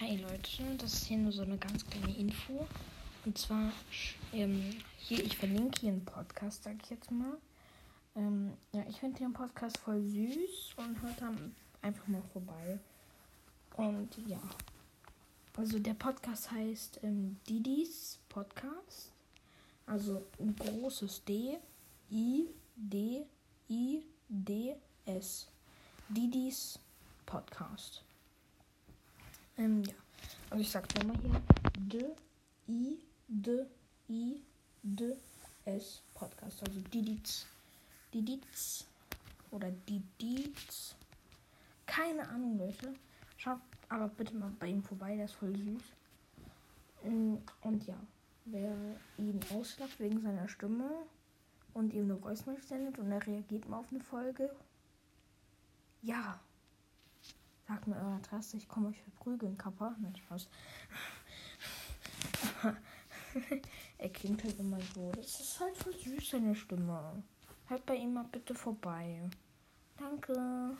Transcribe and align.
Hi 0.00 0.14
Leute, 0.14 0.76
das 0.76 0.92
ist 0.92 1.06
hier 1.06 1.18
nur 1.18 1.32
so 1.32 1.42
eine 1.42 1.58
ganz 1.58 1.84
kleine 1.84 2.16
Info. 2.16 2.68
Und 3.24 3.36
zwar, 3.36 3.72
ähm, 4.32 4.76
hier, 4.96 5.24
ich 5.24 5.36
verlinke 5.36 5.80
hier 5.80 5.90
einen 5.90 6.04
Podcast, 6.04 6.62
sag 6.62 6.76
ich 6.84 6.90
jetzt 6.90 7.10
mal. 7.10 7.36
Ähm, 8.14 8.52
ja, 8.70 8.84
ich 8.88 9.00
finde 9.00 9.18
den 9.18 9.32
Podcast 9.32 9.76
voll 9.78 10.00
süß 10.00 10.74
und 10.76 11.02
hört 11.02 11.20
dann 11.20 11.52
einfach 11.82 12.06
mal 12.06 12.22
vorbei. 12.32 12.78
Und 13.76 14.16
ja, 14.28 14.40
also 15.56 15.80
der 15.80 15.94
Podcast 15.94 16.52
heißt 16.52 17.00
ähm, 17.02 17.36
Didis 17.48 18.20
Podcast. 18.28 19.10
Also 19.84 20.22
ein 20.38 20.54
großes 20.54 21.24
D, 21.24 21.58
I, 22.12 22.46
D, 22.76 23.26
I, 23.68 24.04
D, 24.28 24.76
S. 25.06 25.48
Didis 26.08 26.78
Podcast. 27.26 28.04
Ähm, 29.58 29.82
ja. 29.82 29.94
Und 30.50 30.60
ich 30.60 30.70
sag 30.70 30.86
nochmal 30.94 31.16
hier. 31.20 31.42
D, 31.78 32.16
I, 32.68 32.98
D, 33.28 33.66
I, 34.08 34.42
D, 34.82 35.16
S 35.64 36.02
Podcast. 36.14 36.66
Also 36.66 36.80
Didits. 36.80 37.46
Didits. 38.14 38.86
Oder 39.50 39.70
Didits. 39.70 40.94
Keine 41.86 42.28
Ahnung, 42.28 42.58
Leute. 42.58 42.94
Schaut 43.36 43.60
aber 43.88 44.08
bitte 44.08 44.34
mal 44.34 44.52
bei 44.58 44.68
ihm 44.68 44.82
vorbei, 44.82 45.16
der 45.16 45.26
ist 45.26 45.34
voll 45.34 45.56
süß. 45.56 45.82
Ähm, 47.04 47.42
und 47.62 47.86
ja, 47.86 47.96
wer 48.44 48.74
ihn 49.16 49.40
auslacht 49.54 49.98
wegen 50.00 50.20
seiner 50.20 50.48
Stimme 50.48 50.90
und 51.74 51.92
ihm 51.92 52.04
eine 52.04 52.22
Voicemail 52.22 52.60
sendet 52.62 52.98
und 52.98 53.10
er 53.10 53.26
reagiert 53.26 53.68
mal 53.68 53.78
auf 53.78 53.90
eine 53.90 54.00
Folge, 54.00 54.50
ja, 56.02 56.40
Sagt 57.68 57.86
mir 57.86 57.96
eure 57.96 58.14
Adresse, 58.14 58.56
ich 58.56 58.66
komme 58.66 58.88
euch 58.88 59.02
verprügeln, 59.02 59.58
Kappa. 59.58 59.94
Nein, 60.00 60.16
Spaß. 60.16 60.48
er 63.98 64.08
klingt 64.08 64.42
halt 64.42 64.58
immer 64.58 64.80
so. 64.94 65.12
Das 65.14 65.38
ist 65.38 65.60
halt 65.60 65.76
voll 65.76 65.92
süß, 65.92 66.30
seine 66.30 66.54
Stimme. 66.54 67.22
Hört 67.66 67.84
bei 67.84 67.96
ihm 67.96 68.14
mal 68.14 68.24
bitte 68.24 68.54
vorbei. 68.54 69.28
Danke. 69.98 70.78